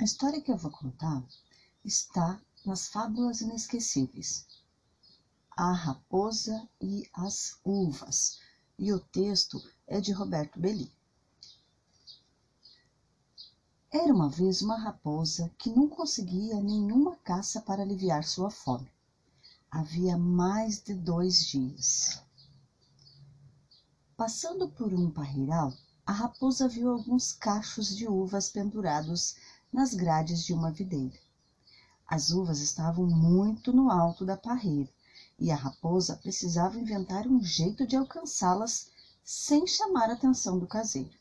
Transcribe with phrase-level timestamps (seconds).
[0.00, 1.22] A história que eu vou contar
[1.84, 4.46] está nas Fábulas Inesquecíveis.
[5.50, 8.40] A Raposa e as Uvas.
[8.78, 10.90] E o texto é de Roberto Belli.
[13.92, 18.90] Era uma vez uma raposa que não conseguia nenhuma caça para aliviar sua fome.
[19.70, 22.22] Havia mais de dois dias.
[24.16, 25.74] Passando por um parreiral,
[26.06, 29.36] a raposa viu alguns cachos de uvas pendurados
[29.72, 31.18] nas grades de uma videira.
[32.06, 34.90] As uvas estavam muito no alto da parreira
[35.38, 38.90] e a raposa precisava inventar um jeito de alcançá-las
[39.22, 41.16] sem chamar a atenção do caseiro.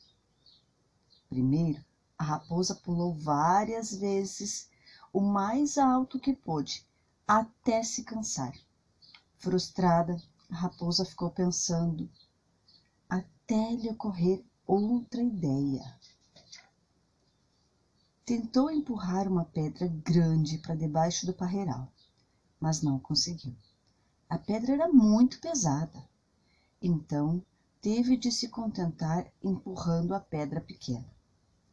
[1.29, 1.83] Primeiro,
[2.17, 4.67] a raposa pulou várias vezes
[5.13, 6.85] o mais alto que pôde,
[7.27, 8.53] até se cansar.
[9.37, 12.09] Frustrada, a raposa ficou pensando
[13.07, 15.98] até lhe ocorrer outra ideia.
[18.29, 21.91] Tentou empurrar uma pedra grande para debaixo do parreiral,
[22.59, 23.55] mas não conseguiu.
[24.29, 26.07] A pedra era muito pesada.
[26.79, 27.43] Então,
[27.81, 31.09] teve de se contentar empurrando a pedra pequena.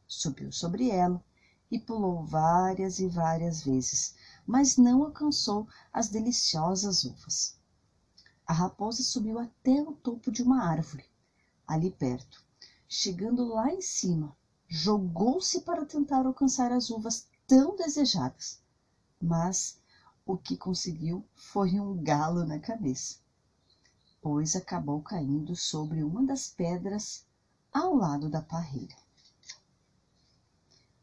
[0.08, 1.22] Subiu sobre ela
[1.70, 4.14] e pulou várias e várias vezes,
[4.46, 7.58] mas não alcançou as deliciosas uvas.
[8.46, 11.04] A raposa subiu até o topo de uma árvore,
[11.66, 12.42] ali perto.
[12.88, 14.34] Chegando lá em cima,
[14.68, 18.60] jogou-se para tentar alcançar as uvas tão desejadas,
[19.20, 19.78] mas
[20.24, 23.18] o que conseguiu foi um galo na cabeça,
[24.20, 27.24] pois acabou caindo sobre uma das pedras
[27.72, 28.96] ao lado da parreira.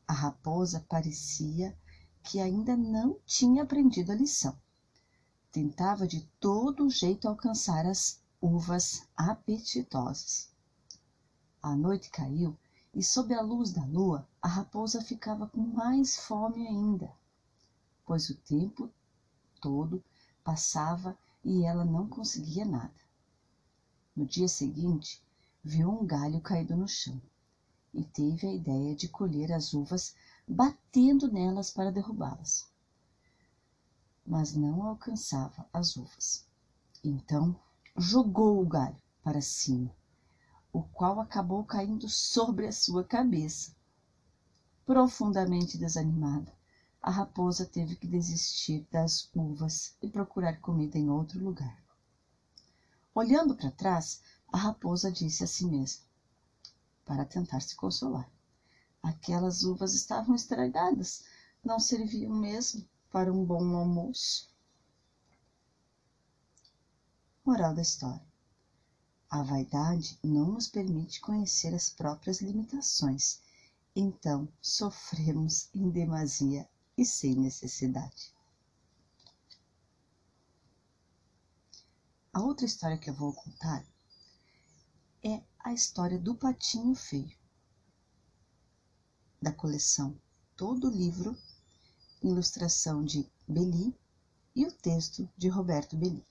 [0.06, 1.78] A raposa parecia
[2.24, 4.58] que ainda não tinha aprendido a lição.
[5.52, 10.52] Tentava de todo jeito alcançar as uvas apetitosas.
[11.62, 12.58] A noite caiu
[12.94, 17.12] e sob a luz da lua a raposa ficava com mais fome ainda,
[18.06, 18.90] pois o tempo
[19.60, 20.04] todo
[20.44, 22.94] passava e ela não conseguia nada.
[24.16, 25.24] No dia seguinte,
[25.64, 27.20] viu um galho caído no chão
[27.94, 30.16] e teve a ideia de colher as uvas
[30.48, 32.68] batendo nelas para derrubá-las.
[34.26, 36.46] Mas não alcançava as uvas.
[37.04, 37.60] Então
[37.98, 39.92] jogou o galho para cima
[40.74, 43.76] o qual acabou caindo sobre a sua cabeça.
[44.84, 46.52] Profundamente desanimada,
[47.00, 51.78] a raposa teve que desistir das uvas e procurar comida em outro lugar.
[53.14, 56.04] Olhando para trás, a raposa disse a si mesma,
[57.06, 58.28] para tentar se consolar:
[59.04, 61.24] aquelas uvas estavam estragadas,
[61.64, 64.50] não serviam mesmo para um bom almoço.
[67.46, 68.33] Moral da história
[69.34, 73.42] a vaidade não nos permite conhecer as próprias limitações,
[73.96, 78.32] então sofremos em demasia e sem necessidade.
[82.32, 83.84] A outra história que eu vou contar
[85.24, 87.36] é a história do Patinho Feio,
[89.42, 90.16] da coleção
[90.56, 91.36] Todo Livro,
[92.22, 93.96] ilustração de Beli
[94.56, 96.24] e o texto de Roberto Beli.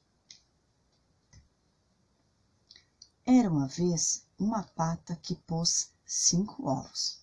[3.34, 7.18] Era uma vez uma pata que pôs cinco ovos.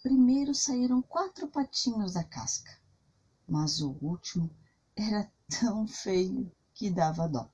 [0.00, 2.70] Primeiro saíram quatro patinhos da casca,
[3.48, 4.48] mas o último
[4.94, 7.50] era tão feio que dava dó.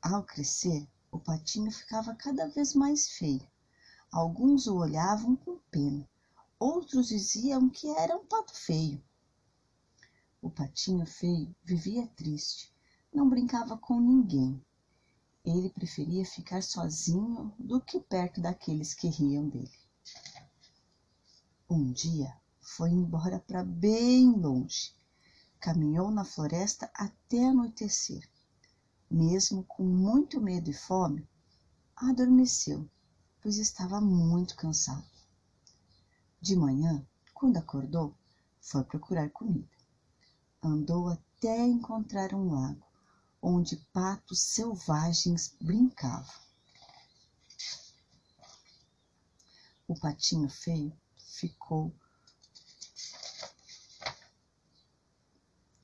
[0.00, 3.46] Ao crescer, o patinho ficava cada vez mais feio.
[4.10, 6.08] Alguns o olhavam com pena,
[6.58, 9.04] outros diziam que era um pato feio.
[10.40, 12.74] O patinho feio vivia triste,
[13.12, 14.58] não brincava com ninguém
[15.44, 19.72] ele preferia ficar sozinho do que perto daqueles que riam dele.
[21.68, 24.94] Um dia foi embora para bem longe.
[25.58, 28.28] Caminhou na floresta até anoitecer.
[29.10, 31.28] Mesmo com muito medo e fome,
[31.96, 32.88] adormeceu,
[33.40, 35.04] pois estava muito cansado.
[36.40, 38.14] De manhã, quando acordou,
[38.60, 39.68] foi procurar comida.
[40.62, 42.91] Andou até encontrar um lago
[43.44, 46.32] onde patos selvagens brincavam.
[49.88, 51.92] O patinho feio ficou.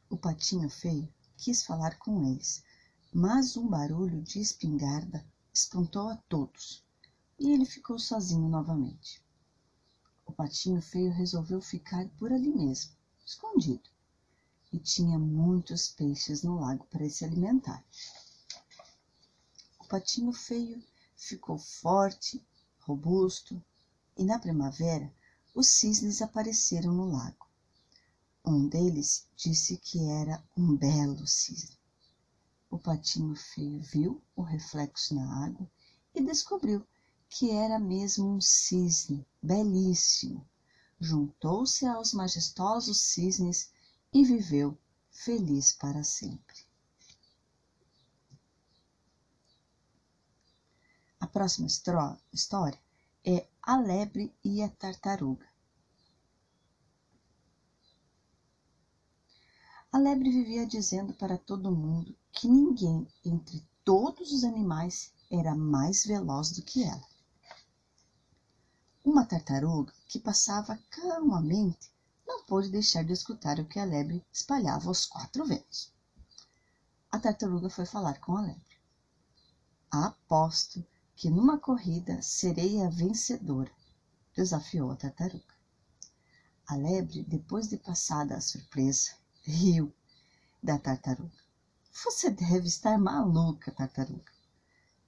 [0.09, 2.63] O patinho feio quis falar com eles,
[3.13, 6.85] mas um barulho de espingarda espantou a todos
[7.41, 9.21] e ele ficou sozinho novamente.
[10.25, 12.93] O patinho feio resolveu ficar por ali mesmo,
[13.27, 13.91] escondido
[14.73, 17.85] e tinha muitos peixes no lago para se alimentar.
[19.81, 20.82] O patinho feio
[21.17, 22.44] ficou forte,
[22.81, 23.62] robusto,
[24.17, 25.12] e na primavera
[25.55, 27.47] os cisnes apareceram no lago.
[28.44, 31.76] Um deles disse que era um belo cisne.
[32.71, 35.71] O patinho feio viu o reflexo na água
[36.14, 36.87] e descobriu
[37.31, 40.47] que era mesmo um cisne belíssimo.
[41.00, 43.71] Juntou-se aos majestosos cisnes
[44.13, 44.79] e viveu
[45.11, 46.57] feliz para sempre.
[51.21, 51.67] A próxima
[52.33, 52.81] história
[53.25, 55.47] é A Lebre e a Tartaruga.
[59.91, 66.05] A lebre vivia dizendo para todo mundo que ninguém entre todos os animais era mais
[66.05, 67.09] veloz do que ela.
[69.03, 71.91] Uma tartaruga que passava calmamente
[72.29, 75.91] não pôde deixar de escutar o que a lebre espalhava aos quatro ventos.
[77.11, 78.79] A tartaruga foi falar com a lebre.
[79.91, 80.85] Aposto
[81.17, 83.73] que numa corrida serei a vencedora,
[84.37, 85.55] desafiou a tartaruga.
[86.67, 89.91] A lebre, depois de passada a surpresa, riu
[90.63, 91.39] da tartaruga.
[92.05, 94.33] Você deve estar maluca, tartaruga.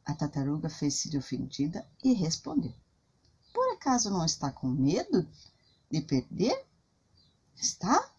[0.06, 2.74] A tartaruga fez-se de ofendida e respondeu:
[3.52, 5.28] Por acaso não está com medo
[5.90, 6.69] de perder?
[7.60, 8.10] Está?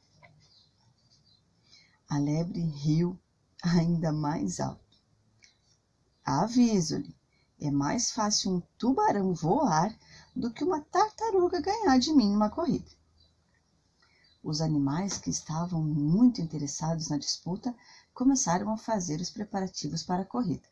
[2.07, 3.19] A lebre riu
[3.63, 4.99] ainda mais alto.
[6.23, 7.15] Aviso-lhe,
[7.59, 9.97] é mais fácil um tubarão voar
[10.35, 12.91] do que uma tartaruga ganhar de mim numa corrida.
[14.43, 17.75] Os animais que estavam muito interessados na disputa
[18.13, 20.69] começaram a fazer os preparativos para a corrida.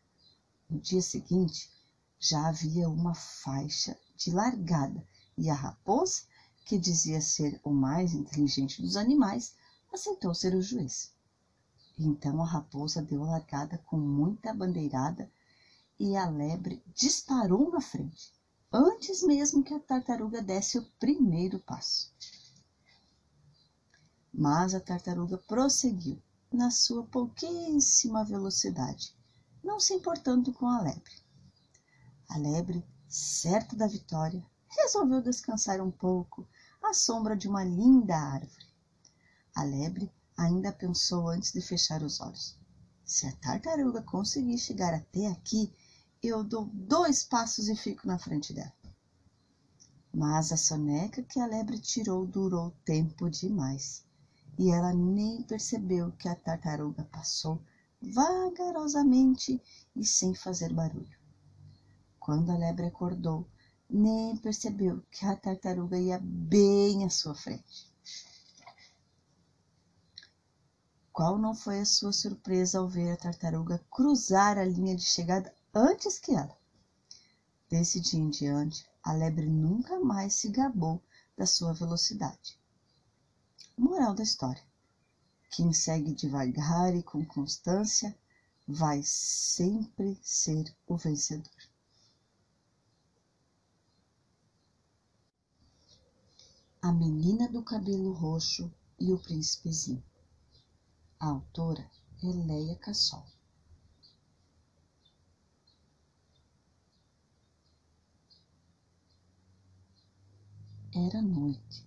[0.69, 1.71] No dia seguinte,
[2.19, 5.03] já havia uma faixa de largada
[5.35, 6.21] e a raposa
[6.69, 9.55] que dizia ser o mais inteligente dos animais,
[9.91, 11.11] aceitou ser o juiz.
[11.97, 15.31] Então a raposa deu a largada com muita bandeirada
[15.99, 18.31] e a lebre disparou na frente,
[18.71, 22.13] antes mesmo que a tartaruga desse o primeiro passo.
[24.31, 26.21] Mas a tartaruga prosseguiu
[26.53, 29.17] na sua pouquíssima velocidade,
[29.63, 31.15] não se importando com a lebre.
[32.29, 36.47] A lebre, certa da vitória, resolveu descansar um pouco
[36.81, 38.65] à sombra de uma linda árvore.
[39.55, 42.57] A lebre ainda pensou antes de fechar os olhos.
[43.05, 45.73] Se a tartaruga conseguir chegar até aqui,
[46.21, 48.73] eu dou dois passos e fico na frente dela.
[50.13, 54.03] Mas a soneca que a lebre tirou durou tempo demais
[54.57, 57.61] e ela nem percebeu que a tartaruga passou
[58.01, 59.61] vagarosamente
[59.95, 61.17] e sem fazer barulho.
[62.19, 63.47] Quando a lebre acordou,
[63.89, 67.89] nem percebeu que a tartaruga ia bem à sua frente.
[71.11, 75.53] Qual não foi a sua surpresa ao ver a tartaruga cruzar a linha de chegada
[75.73, 76.57] antes que ela?
[77.69, 81.03] Desse dia em diante, a lebre nunca mais se gabou
[81.35, 82.59] da sua velocidade.
[83.77, 84.63] Moral da história:
[85.51, 88.17] quem segue devagar e com constância
[88.67, 91.68] vai sempre ser o vencedor.
[96.89, 100.03] A Menina do Cabelo Roxo e o Príncipezinho.
[101.19, 101.87] A autora
[102.23, 103.27] é Leia Cassol.
[110.91, 111.85] Era noite.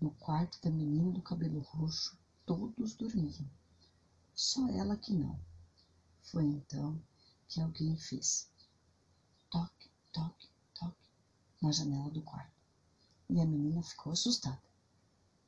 [0.00, 3.48] No quarto da menina do cabelo roxo, todos dormiam.
[4.34, 5.38] Só ela que não.
[6.24, 7.00] Foi então
[7.46, 8.50] que alguém fez
[9.48, 11.08] toque, toque, toque
[11.62, 12.59] na janela do quarto
[13.30, 14.62] e a menina ficou assustada.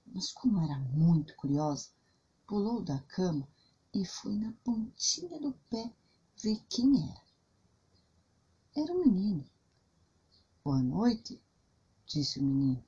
[0.07, 1.91] Mas, como era muito curiosa,
[2.47, 3.49] pulou da cama
[3.93, 5.93] e foi na pontinha do pé
[6.43, 7.23] ver quem era.
[8.77, 9.45] Era o menino.
[10.65, 11.41] Boa noite,
[12.07, 12.83] disse o menino.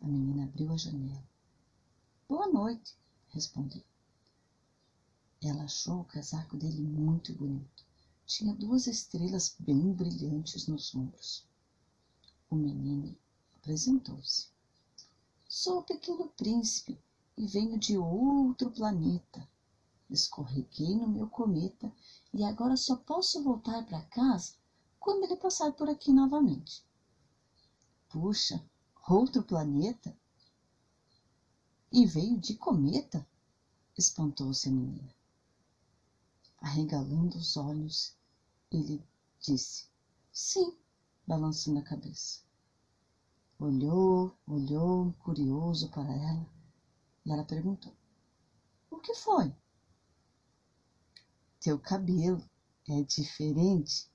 [0.00, 1.26] A menina abriu a janela.
[2.28, 2.94] Boa noite,
[3.28, 3.82] respondeu.
[5.42, 7.84] Ela achou o casaco dele muito bonito.
[8.26, 11.46] Tinha duas estrelas bem brilhantes nos ombros.
[12.48, 13.14] O menino
[13.64, 14.48] apresentou-se.
[15.48, 17.00] Sou o pequeno príncipe
[17.34, 19.48] e venho de outro planeta.
[20.10, 21.90] Escorreguei no meu cometa
[22.32, 24.52] e agora só posso voltar para casa
[25.00, 26.84] quando ele passar por aqui novamente.
[28.10, 28.62] Puxa,
[29.08, 30.14] outro planeta?
[31.90, 33.26] E veio de cometa?
[33.96, 35.14] Espantou-se a menina.
[36.60, 38.14] Arregalando os olhos,
[38.70, 39.02] ele
[39.40, 39.86] disse:
[40.30, 40.76] Sim,
[41.26, 42.43] balançando a cabeça.
[43.58, 46.46] Olhou, olhou, curioso para ela,
[47.24, 47.94] e ela perguntou:
[48.90, 49.54] O que foi?
[51.60, 52.42] Teu cabelo
[52.88, 54.10] é diferente.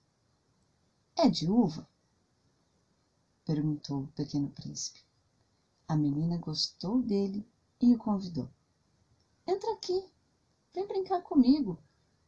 [1.15, 1.87] É de uva?
[3.45, 5.05] perguntou o pequeno príncipe.
[5.87, 7.47] A menina gostou dele
[7.81, 8.49] e o convidou.
[9.47, 10.05] Entra aqui,
[10.73, 11.79] vem brincar comigo.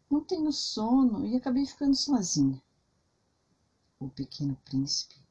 [0.10, 2.64] Não tenho sono e acabei ficando sozinha.
[4.00, 5.22] O pequeno príncipe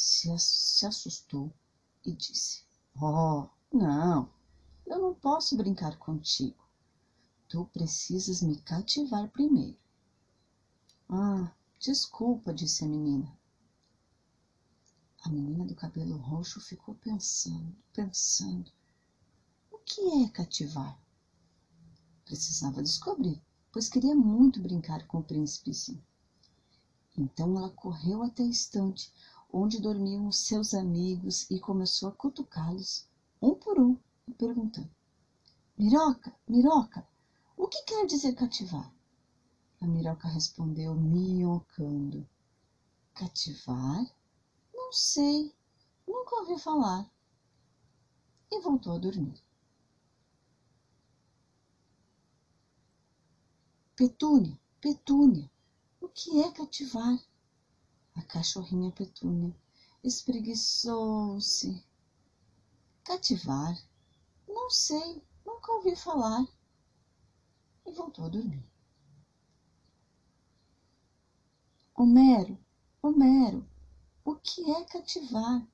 [0.00, 1.52] se, se assustou
[2.02, 2.64] e disse:
[2.96, 4.32] Oh, não,
[4.86, 6.64] eu não posso brincar contigo.
[7.46, 9.76] Tu precisas me cativar primeiro.
[11.06, 13.38] Ah, desculpa, disse a menina.
[15.22, 18.72] A menina do cabelo roxo ficou pensando, pensando.
[19.70, 20.98] O que é cativar?
[22.24, 23.38] Precisava descobrir,
[23.70, 26.02] pois queria muito brincar com o príncipezinho.
[27.18, 29.12] Então ela correu até a estante
[29.52, 33.06] onde dormiam os seus amigos e começou a cutucá-los,
[33.40, 33.96] um por um,
[34.38, 34.90] perguntando:
[35.76, 37.06] Miroca, Miroca,
[37.56, 38.92] o que quer dizer cativar?
[39.80, 42.28] A Miroca respondeu, minhocando:
[43.14, 44.04] Cativar?
[44.74, 45.54] Não sei,
[46.06, 47.10] nunca ouvi falar.
[48.50, 49.40] E voltou a dormir.
[53.96, 55.50] Petúnia, Petúnia,
[56.00, 57.18] o que é cativar?
[58.14, 59.54] A cachorrinha Petúnia
[60.02, 61.84] espreguiçou-se.
[63.04, 63.78] Cativar?
[64.48, 66.46] Não sei, nunca ouvi falar.
[67.86, 68.64] E voltou a dormir.
[71.94, 72.58] Homero,
[73.02, 73.68] Homero,
[74.24, 75.66] o que é cativar?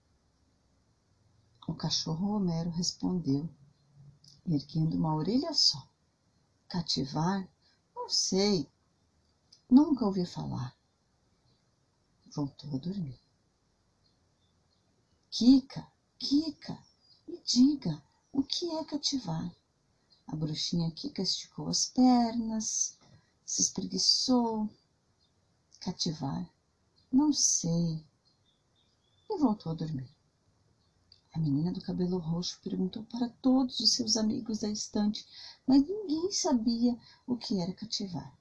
[1.66, 3.49] O cachorro Homero respondeu,
[4.45, 5.88] erguendo uma orelha só.
[6.69, 7.49] Cativar?
[7.95, 8.71] Não sei,
[9.69, 10.75] nunca ouvi falar.
[12.37, 13.19] Voltou a dormir.
[15.31, 16.78] Kika, Kika,
[17.26, 19.50] me diga, o que é cativar?
[20.26, 22.99] A bruxinha Kika esticou as pernas,
[23.43, 24.69] se espreguiçou.
[25.81, 26.47] Cativar?
[27.11, 28.05] Não sei.
[29.31, 30.14] E voltou a dormir.
[31.33, 35.26] A menina do cabelo roxo perguntou para todos os seus amigos da estante,
[35.66, 38.38] mas ninguém sabia o que era cativar.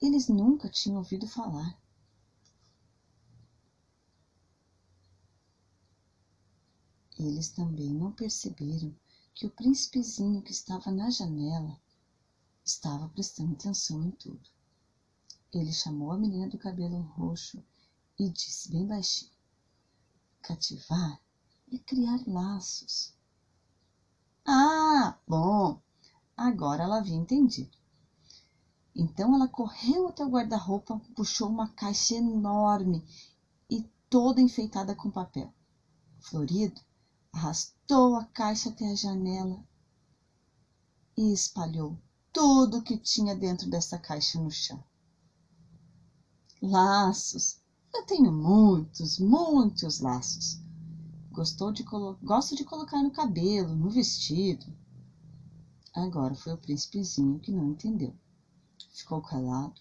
[0.00, 1.78] Eles nunca tinham ouvido falar.
[7.26, 8.94] Eles também não perceberam
[9.32, 11.80] que o príncipezinho que estava na janela
[12.62, 14.46] estava prestando atenção em tudo.
[15.50, 17.64] Ele chamou a menina do cabelo roxo
[18.18, 19.32] e disse bem baixinho:
[20.42, 21.18] Cativar
[21.72, 23.14] é criar laços.
[24.46, 25.80] Ah, bom,
[26.36, 27.74] agora ela havia entendido.
[28.94, 33.02] Então ela correu até o guarda-roupa, puxou uma caixa enorme
[33.70, 35.50] e toda enfeitada com papel.
[36.20, 36.82] Florido
[37.34, 39.62] arrastou a caixa até a janela
[41.16, 41.98] e espalhou
[42.32, 44.82] tudo o que tinha dentro dessa caixa no chão.
[46.62, 47.60] Laços.
[47.92, 50.60] Eu tenho muitos, muitos laços.
[51.30, 51.82] Gostou de
[52.22, 54.66] Gosto de colocar no cabelo, no vestido.
[55.92, 58.14] Agora foi o príncipezinho que não entendeu.
[58.90, 59.80] Ficou calado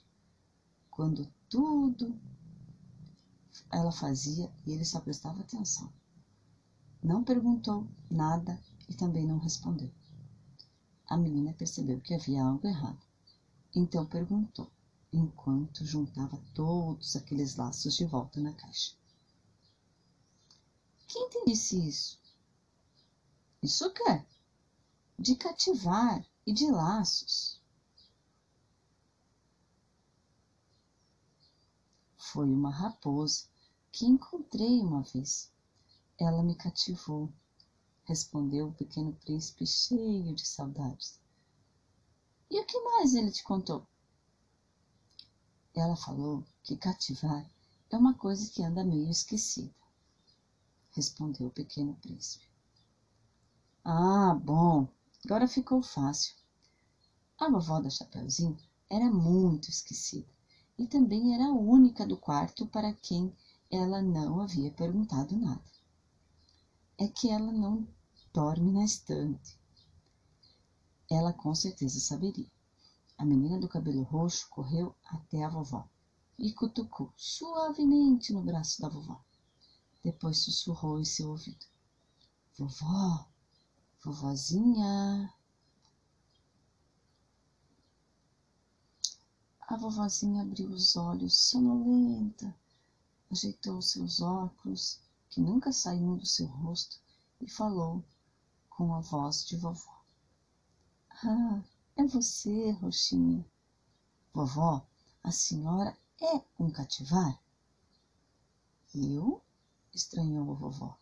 [0.89, 2.19] quando tudo
[3.71, 5.91] ela fazia e ele só prestava atenção.
[7.03, 8.57] Não perguntou nada
[8.87, 9.91] e também não respondeu.
[11.05, 13.05] A menina percebeu que havia algo errado.
[13.75, 14.71] Então perguntou,
[15.11, 18.95] enquanto juntava todos aqueles laços de volta na caixa.
[21.05, 22.17] Quem te disse isso?
[23.61, 24.25] Isso quer?
[25.19, 27.61] De cativar e de laços.
[32.17, 33.45] Foi uma raposa
[33.91, 35.52] que encontrei uma vez.
[36.25, 37.29] Ela me cativou,
[38.05, 41.19] respondeu o pequeno príncipe cheio de saudades.
[42.49, 43.85] E o que mais ele te contou?
[45.75, 47.45] Ela falou que cativar
[47.89, 49.75] é uma coisa que anda meio esquecida,
[50.91, 52.47] respondeu o pequeno príncipe.
[53.83, 54.87] Ah, bom,
[55.25, 56.35] agora ficou fácil.
[57.37, 58.57] A vovó da Chapeuzinho
[58.89, 60.31] era muito esquecida
[60.77, 63.35] e também era a única do quarto para quem
[63.69, 65.73] ela não havia perguntado nada
[66.97, 67.87] é que ela não
[68.33, 69.57] dorme na estante.
[71.09, 72.51] Ela com certeza saberia.
[73.17, 75.87] A menina do cabelo roxo correu até a vovó
[76.37, 79.23] e cutucou suavemente no braço da vovó.
[80.03, 81.65] Depois sussurrou em seu ouvido:
[82.57, 83.27] Vovó,
[84.03, 85.33] vovozinha.
[89.61, 92.55] A vovozinha abriu os olhos sonolenta,
[93.31, 95.02] ajeitou seus óculos
[95.33, 97.01] que nunca saíam do seu rosto,
[97.41, 98.05] e falou
[98.69, 99.99] com a voz de vovó.
[101.23, 101.59] Ah,
[101.95, 103.43] é você, Roxinha.
[104.31, 104.85] Vovó,
[105.23, 107.41] a senhora é um cativar?
[108.93, 109.41] Eu?
[109.91, 110.95] estranhou a vovó.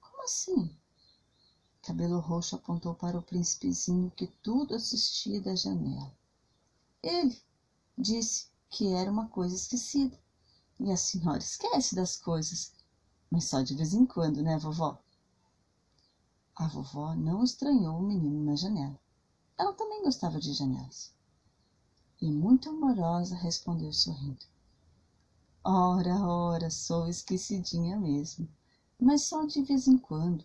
[0.00, 0.70] Como assim?
[1.82, 6.16] Cabelo Roxo apontou para o príncipezinho que tudo assistia da janela.
[7.02, 7.36] Ele
[7.98, 10.16] disse que era uma coisa esquecida.
[10.78, 12.75] E a senhora esquece das coisas,
[13.30, 14.98] mas só de vez em quando, né, vovó?
[16.54, 18.98] A vovó não estranhou o menino na janela.
[19.58, 21.12] Ela também gostava de janelas.
[22.20, 24.44] E muito amorosa respondeu sorrindo.
[25.62, 28.48] Ora, ora, sou esquecidinha mesmo,
[28.98, 30.44] mas só de vez em quando.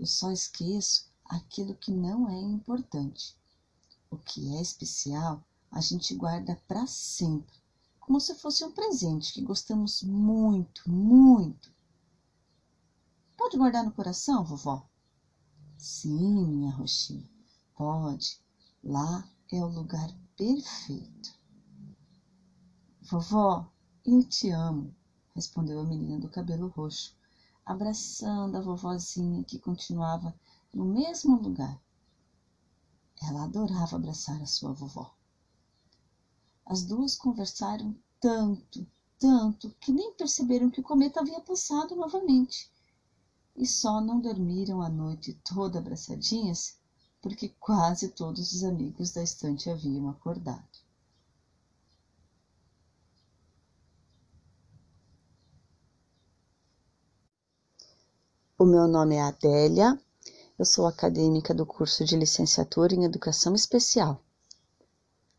[0.00, 3.36] Eu só esqueço aquilo que não é importante.
[4.10, 7.54] O que é especial, a gente guarda para sempre,
[8.00, 11.70] como se fosse um presente que gostamos muito, muito.
[13.38, 14.84] Pode guardar no coração, vovó?
[15.78, 17.30] Sim, minha roxinha,
[17.72, 18.40] pode.
[18.82, 21.38] Lá é o lugar perfeito.
[23.00, 23.70] Vovó,
[24.04, 24.92] eu te amo,
[25.36, 27.16] respondeu a menina do cabelo roxo,
[27.64, 30.34] abraçando a vovozinha que continuava
[30.74, 31.80] no mesmo lugar.
[33.22, 35.14] Ela adorava abraçar a sua vovó.
[36.66, 38.84] As duas conversaram tanto,
[39.16, 42.68] tanto, que nem perceberam que o cometa havia passado novamente.
[43.58, 46.78] E só não dormiram a noite toda abraçadinhas,
[47.20, 50.78] porque quase todos os amigos da estante haviam acordado.
[58.56, 60.00] O meu nome é Adélia,
[60.56, 64.22] eu sou acadêmica do curso de licenciatura em Educação Especial.